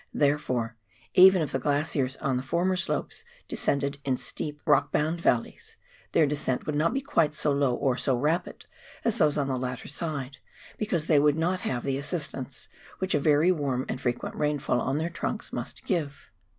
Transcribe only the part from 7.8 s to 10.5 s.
so rapid as those on the latter side;